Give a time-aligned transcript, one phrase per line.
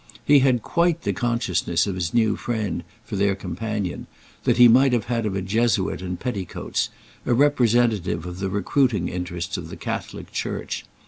[0.25, 4.07] He had quite the consciousness of his new friend, for their companion,
[4.45, 6.89] that he might have had of a Jesuit in petticoats,
[7.23, 10.85] a representative of the recruiting interests of the Catholic Church.